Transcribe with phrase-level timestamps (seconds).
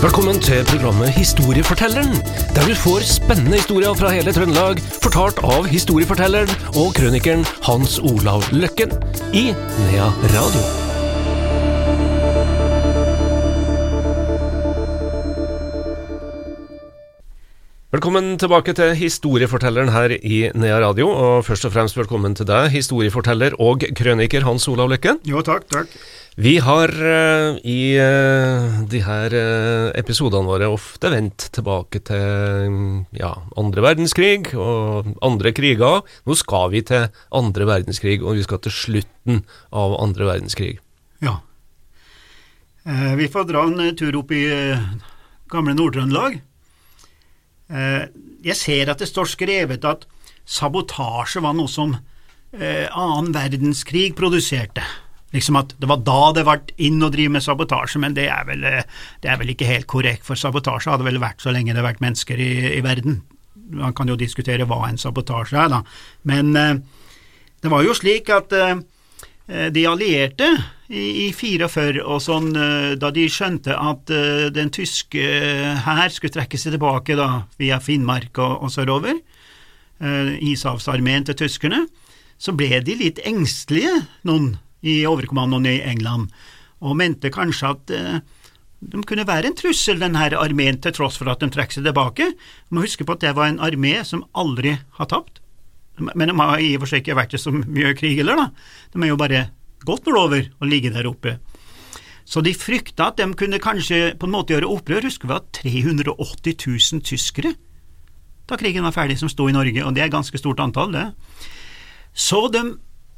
[0.00, 2.14] Velkommen til programmet Historiefortelleren,
[2.56, 8.46] der du får spennende historier fra hele Trøndelag, fortalt av historiefortelleren og krønikeren Hans Olav
[8.48, 8.94] Løkken
[9.36, 10.62] i Nea Radio.
[17.92, 22.70] Velkommen tilbake til Historiefortelleren her i Nea Radio, og først og fremst velkommen til deg,
[22.72, 25.20] historieforteller og krøniker Hans Olav Løkken.
[25.28, 25.92] Jo, takk, takk.
[26.38, 33.32] Vi har uh, i uh, de her uh, episodene våre ofte vendt tilbake til ja,
[33.58, 36.06] andre verdenskrig og andre kriger.
[36.28, 39.42] Nå skal vi til andre verdenskrig, og vi skal til slutten
[39.74, 40.78] av andre verdenskrig.
[41.20, 41.40] Ja.
[43.18, 44.46] vi får dra en tur opp i
[45.52, 46.38] gamle Nord-Trøndelag.
[48.42, 50.06] jeg ser at det står skrevet at
[50.48, 51.92] sabotasje var noe som
[52.56, 54.86] annen verdenskrig produserte.
[55.34, 58.46] Liksom at det var da det ble inn å drive med sabotasje, men det er,
[58.48, 58.64] vel,
[59.22, 61.90] det er vel ikke helt korrekt, for sabotasje hadde vel vært så lenge det har
[61.92, 63.20] vært mennesker i, i verden.
[63.70, 65.84] Man kan jo diskutere hva en sabotasje er, da.
[66.26, 66.74] Men eh,
[67.62, 68.80] det var jo slik at eh,
[69.70, 70.48] de allierte
[70.90, 75.26] i, i 44 og sånn, eh, da de skjønte at eh, den tyske
[75.84, 79.20] hær skulle trekke seg tilbake da, via Finnmark og, og sørover,
[80.02, 81.84] eh, ishavsarmeen til tyskerne,
[82.40, 83.92] så ble de litt engstelige,
[84.26, 84.54] noen
[84.86, 86.30] i overkommandoen i England,
[86.80, 88.20] og mente kanskje at eh,
[88.80, 92.30] de kunne være en trussel, denne armeen, til tross for at de trekker seg tilbake.
[92.32, 95.42] Du må huske på at det var en armé som aldri har tapt,
[96.00, 98.46] men de har i og for seg ikke vært i så mye krig heller, da.
[98.94, 99.48] De er jo bare
[99.84, 101.36] gått nordover og ligget der oppe.
[102.24, 105.08] Så de frykta at de kunne kanskje på en måte gjøre opprør.
[105.08, 106.56] Husker vi at 380
[106.94, 107.52] 000 tyskere
[108.50, 110.90] da krigen var ferdig, som sto i Norge, og det er et ganske stort antall,
[110.94, 111.06] det.
[112.10, 112.64] Så de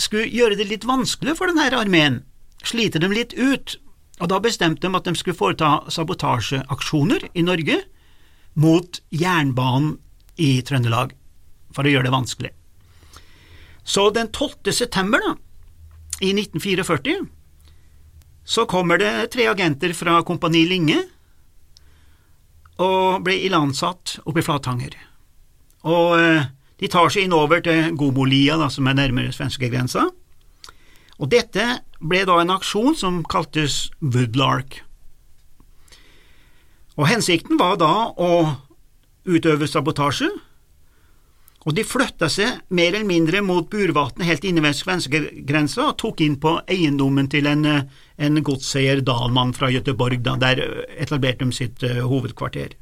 [0.00, 2.20] skulle gjøre det litt vanskelig for denne armeen,
[2.64, 3.76] slite dem litt ut,
[4.20, 7.80] og da bestemte de at de skulle foreta sabotasjeaksjoner i Norge
[8.60, 9.94] mot jernbanen
[10.40, 11.12] i Trøndelag,
[11.72, 12.50] for å gjøre det vanskelig.
[13.84, 14.72] Så den 12.
[14.76, 15.36] september da,
[16.20, 17.20] i 1944
[18.50, 20.98] så kommer det tre agenter fra Kompani Linge
[22.80, 24.96] og ble ilandsatt oppe i Flatanger.
[25.88, 26.48] Og eh,
[26.80, 30.06] de tar seg innover til Gomolia, da, som er nærmere svenskegrensa,
[31.20, 31.66] og dette
[32.00, 34.80] ble da en aksjon som kaltes Woodlark.
[36.96, 38.30] Og Hensikten var da å
[39.28, 40.30] utøve sabotasje,
[41.60, 46.22] og de flytta seg mer eller mindre mot Burvatnet helt inne ved svenskegrensa og tok
[46.24, 50.62] inn på eiendommen til en, en godseier Dalmann fra Göteborg, da, der
[50.96, 52.72] etablerte de sitt uh, hovedkvarter.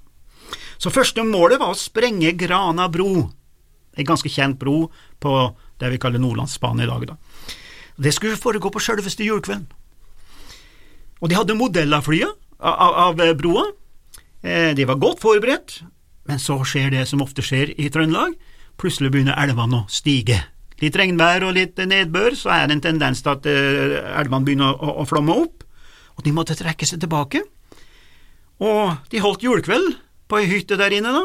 [0.79, 3.27] Så første målet var å sprenge Grana bro,
[3.99, 4.89] en ganske kjent bro
[5.23, 5.35] på
[5.81, 7.07] det vi kaller Nordlandsbanen i dag.
[7.11, 7.17] Da.
[7.99, 9.67] Det skulle foregå på sjølveste julekvelden.
[11.19, 12.31] Og de hadde modell av flyet,
[12.63, 13.67] av, av broa.
[14.43, 15.81] Eh, de var godt forberedt,
[16.31, 18.37] men så skjer det som ofte skjer i Trøndelag,
[18.79, 20.39] plutselig begynner elvene å stige.
[20.79, 24.79] Litt regnvær og litt nedbør, så er det en tendens til at eh, elvene begynner
[24.79, 25.65] å, å flomme opp,
[26.15, 27.43] og de måtte trekke seg tilbake.
[28.63, 29.97] Og de holdt julekveld
[30.31, 31.25] på ei hytte der inne, da,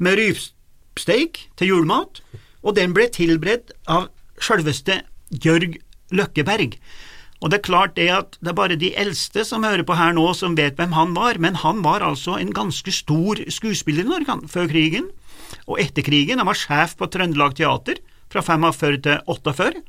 [0.00, 0.54] med ryvst
[1.00, 2.22] steik til julemat,
[2.62, 4.08] og den ble tilberedt av
[4.42, 5.02] sjølveste
[5.44, 5.78] Jørg
[6.14, 6.78] Løkkeberg.
[7.38, 10.14] Og det er klart det at det er bare de eldste som hører på her
[10.16, 14.10] nå som vet hvem han var, men han var altså en ganske stor skuespiller i
[14.10, 15.06] Norge før krigen,
[15.70, 16.42] og etter krigen.
[16.42, 19.84] Han var sjef på Trøndelag Teater fra 45 til 48.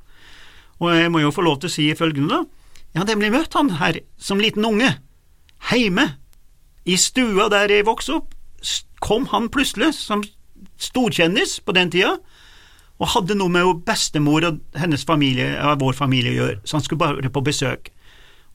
[0.79, 2.43] Og jeg må jo få lov til å si følgende, da.
[2.93, 4.95] Jeg har nemlig møtt han her som liten unge.
[5.69, 6.05] Heime,
[6.85, 8.31] i stua der jeg vokste opp,
[9.03, 10.23] kom han plutselig som
[10.79, 12.17] storkjendis på den tida,
[12.99, 16.85] og hadde noe med bestemor og hennes familie, ja, vår familie å gjøre, så han
[16.85, 17.91] skulle bare på besøk.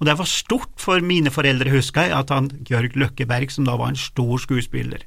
[0.01, 3.79] Og det var stort for mine foreldre, husker jeg, at han Georg Løkkeberg, som da
[3.81, 5.07] var en stor skuespiller,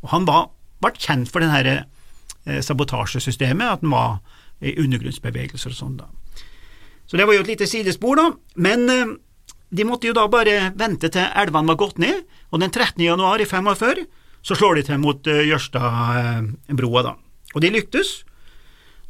[0.00, 0.48] og han var,
[0.80, 4.20] ble kjent for det her eh, sabotasjesystemet, at han var
[4.64, 6.08] i undergrunnsbevegelser og sånn, da.
[7.08, 8.30] Så det var jo et lite sidespor, da,
[8.62, 9.16] men eh,
[9.68, 13.02] de måtte jo da bare vente til elvene var gått ned, og den 13.
[13.04, 14.06] januar i 45
[14.48, 17.14] så slår de til mot uh, Jørstadbroa, da.
[17.54, 18.22] Og de lyktes.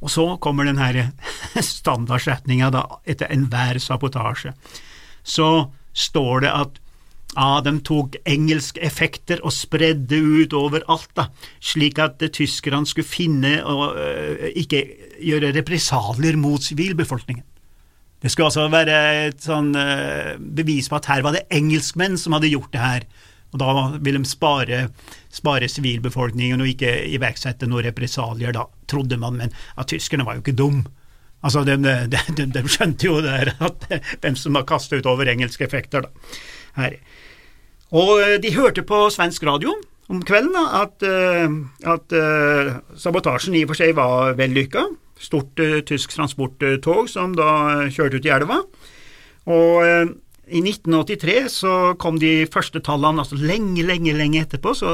[0.02, 1.12] Og så kommer den her
[1.75, 4.55] standardsetninga, da, etter enhver sabotasje.
[5.23, 6.79] Så står det at
[7.37, 11.29] ja, de tok engelske effekter og spredde ut over alt, da,
[11.62, 14.82] slik at uh, tyskerne skulle finne og uh, ikke
[15.23, 17.44] gjøre represalier mot sivilbefolkningen.
[18.19, 18.99] Det skulle altså være
[19.29, 23.06] et sånn uh, bevis på at her var det engelskmenn som hadde gjort det her,
[23.49, 23.73] og Da
[24.05, 24.83] vil de spare,
[25.33, 30.45] spare sivilbefolkningen og ikke iverksette noen represalier, da, trodde man, men at tyskerne var jo
[30.45, 30.83] ikke dum.
[31.43, 33.87] Altså, de, de, de, de skjønte jo der at
[34.21, 36.39] hvem som har ut over engelske effekter, da.
[36.79, 36.99] Her.
[37.97, 39.73] Og eh, de hørte på svensk radio
[40.12, 41.49] om kvelden da, at, eh,
[41.89, 44.85] at uh, sabotasjen i og for seg var vellykka.
[45.21, 48.61] Stort uh, tysk transporttog som da kjørte ut i elva.
[49.49, 50.15] Og
[50.50, 54.93] i 1983 så kom de første tallene, altså lenge, lenge lenge etterpå, så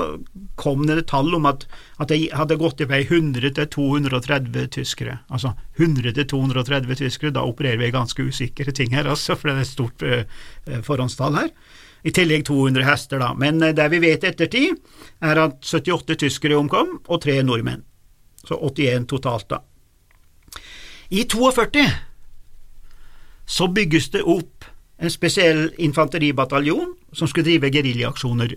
[0.60, 1.66] kom det tall om at,
[2.02, 5.18] at det hadde gått i vei 100-230 tyskere.
[5.30, 9.66] Altså 100-230 tyskere, da opererer vi i ganske usikre ting her, altså, for det er
[9.66, 11.52] et stort uh, forhåndstall her.
[12.04, 13.30] I tillegg 200 hester, da.
[13.38, 14.80] Men uh, det vi vet i ettertid,
[15.24, 17.86] er at 78 tyskere omkom, og tre nordmenn.
[18.44, 19.62] Så 81 totalt, da.
[21.14, 21.86] I 42
[23.44, 24.53] så bygges det opp
[25.04, 28.56] en spesiell infanteribataljon som skulle drive geriljaksjoner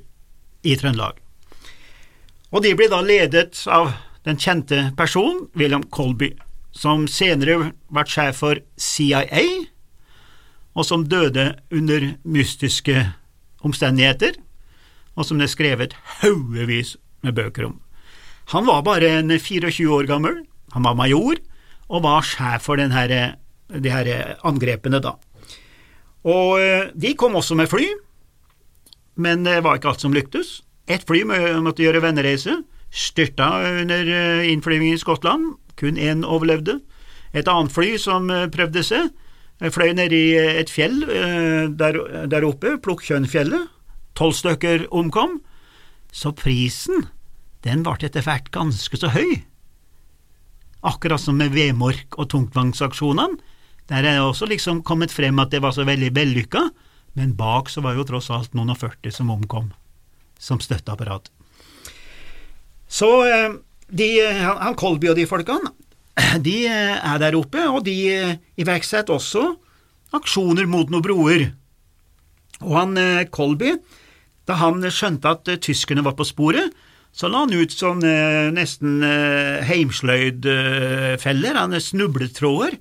[0.63, 1.19] i Trøndelag.
[2.51, 3.91] Og de ble da ledet av
[4.27, 6.31] den kjente personen William Colby,
[6.71, 9.43] som senere ble sjef for CIA,
[10.77, 13.09] og som døde under mystiske
[13.65, 14.37] omstendigheter,
[15.17, 16.95] og som det er skrevet haugevis
[17.25, 17.79] med bøker om.
[18.53, 21.39] Han var bare en 24 år gammel, han var major,
[21.87, 23.33] og var sjef for denne,
[23.67, 25.17] de her angrepene, da.
[26.27, 27.87] Og eh, de kom også med fly,
[29.17, 30.59] men det var ikke alt som lyktes.
[30.87, 33.49] Ett fly måtte gjøre vennereise, styrta
[33.83, 36.79] under eh, innflyvingen i Skottland, kun én overlevde.
[37.35, 39.11] Et annet fly som eh, prøvde seg,
[39.73, 40.99] fløy ned i et fjell
[41.79, 41.95] der,
[42.29, 43.71] der oppe, Plukkjønnfjellet.
[44.13, 45.39] Tolv stykker omkom.
[46.13, 47.07] Så prisen,
[47.65, 49.39] den ble etter hvert ganske så høy.
[50.85, 53.41] Akkurat som med Vemork og tungtvannsaksjonene
[53.87, 56.63] der er det også liksom kommet frem at det var så veldig vellykka,
[57.17, 59.71] men bak så var jo tross alt noen og førti som omkom
[60.39, 61.31] som støtteapparat.
[62.87, 63.53] Så eh,
[63.89, 64.09] de,
[64.45, 65.73] han Kolby og de folkene,
[66.47, 69.47] de eh, er der oppe, og de eh, iverksetter også
[70.17, 71.47] aksjoner mot noen broer.
[72.63, 72.97] Og han
[73.29, 73.75] Kolby,
[74.49, 76.71] da han skjønte at tyskerne var på sporet,
[77.17, 78.01] så la han ut sånn
[78.53, 79.01] nesten
[79.65, 82.77] heimsløydfeller, han snubletråder,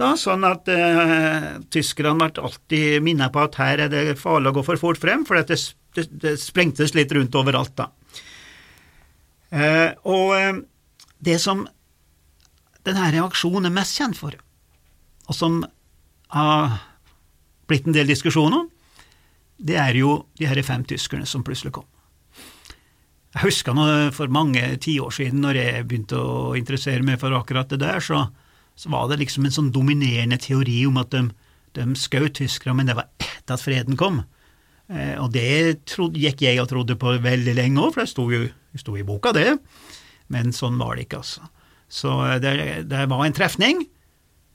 [0.00, 4.56] da, sånn at eh, tyskerne ble alltid minnet på at her er det farlig å
[4.58, 5.58] gå for fort frem, for det,
[5.94, 7.90] det, det, sprengtes litt rundt overalt da.
[9.54, 10.60] Eh, og eh,
[11.24, 11.62] det som
[12.84, 14.36] denne reaksjonen er mest kjent for,
[15.24, 15.62] og som
[16.34, 16.78] har
[17.70, 18.70] blitt en del diskusjon om,
[19.64, 21.86] det er jo de her fem tyskerne som plutselig kom.
[23.34, 27.70] Jeg husker nå for mange tiår siden, når jeg begynte å interessere meg for akkurat
[27.70, 28.26] det der, så
[28.74, 31.28] så var det liksom en sånn dominerende teori om at de,
[31.78, 34.22] de skjøt tyskere, men det var etter at freden kom.
[34.90, 38.28] Eh, og det trodde, gikk jeg og trodde på veldig lenge òg, for det sto
[38.32, 38.46] jo
[38.78, 39.54] sto i boka, det.
[40.32, 41.48] Men sånn var det ikke, altså.
[41.88, 42.54] Så eh, det,
[42.90, 43.84] det, var en trefning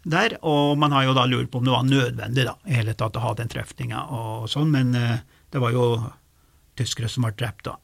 [0.09, 2.95] der, og man har jo da lurt på om det var nødvendig da, i hele
[2.97, 5.19] tatt å ha den trefninga og sånn, men eh,
[5.51, 5.85] det var jo
[6.79, 7.75] tyskere som ble drept da.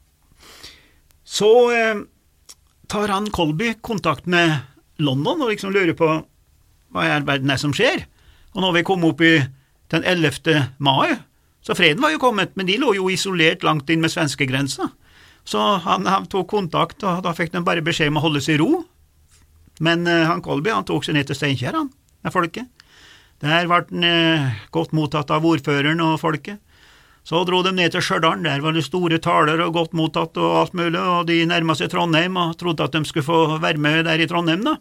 [1.25, 2.05] Så eh,
[2.91, 4.59] tar han Kolby kontakt med
[5.01, 6.09] London og liksom lurer på
[6.95, 8.05] hva i all verden er som skjer.
[8.55, 9.37] Og når vi kom opp i
[9.91, 10.69] den 11.
[10.79, 11.17] mai,
[11.65, 14.91] så freden var jo kommet, men de lå jo isolert langt inn med svenskegrensa.
[15.45, 18.57] Så han, han, tok kontakt, og da fikk de bare beskjed om å holde seg
[18.57, 18.83] i ro.
[19.83, 21.91] Men uh, han Kolby han tok seg ned til Steinkjer, han,
[22.25, 22.69] med folket.
[23.43, 26.61] Der ble han uh, godt mottatt av ordføreren og folket.
[27.25, 30.59] Så dro de ned til Stjørdal, der var det store taler og godt mottatt og
[30.59, 34.05] alt mulig, og de nærma seg Trondheim og trodde at de skulle få være med
[34.05, 34.75] der i Trondheim, da.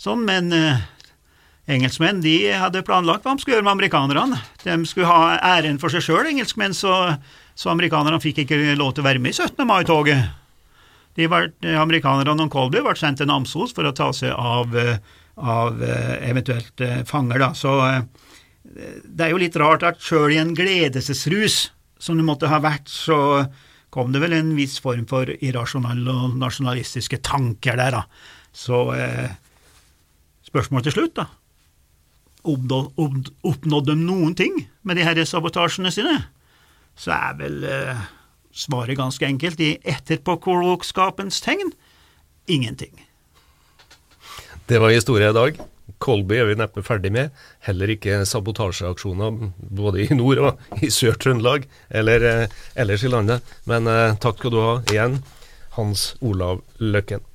[0.00, 0.80] Sånn, men eh,
[1.68, 4.40] engelskmenn de hadde planlagt hva de skulle gjøre med amerikanerne.
[4.64, 6.96] De skulle ha æren for seg sjøl, engelskmenn, så,
[7.52, 9.60] så amerikanerne fikk ikke lov til å være med i 17.
[9.68, 10.30] mai-toget.
[11.18, 14.96] De Amerikanerne og Colby ble sendt til Namsos for å ta seg av, eh,
[15.36, 17.52] av eh, eventuelt eh, fanger, da.
[17.52, 17.76] Så
[18.64, 22.88] det er jo litt rart at sjøl i en gledesrus som det måtte ha vært,
[22.88, 23.46] så
[23.92, 28.04] kom det vel en viss form for irrasjonelle og nasjonalistiske tanker der, da.
[28.56, 29.32] Så eh,
[30.46, 31.26] spørsmålet til slutt, da.
[32.40, 36.16] Oppnådde de noen ting med de her sabotasjene sine?
[36.96, 38.00] Så er vel eh,
[38.52, 39.60] svaret ganske enkelt.
[39.60, 41.74] I etterpåklokskapens tegn
[42.48, 42.94] ingenting.
[44.70, 45.60] Det var historie i dag.
[45.98, 47.34] Kolby er vi neppe ferdig med.
[47.66, 49.40] Heller ikke sabotasjeaksjoner
[49.80, 53.46] både i nord og i Sør-Trøndelag eller eh, ellers i landet.
[53.70, 55.20] Men eh, takk skal du ha igjen,
[55.78, 57.29] Hans Olav Løkken.